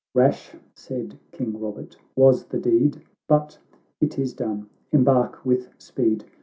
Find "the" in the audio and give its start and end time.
2.45-2.57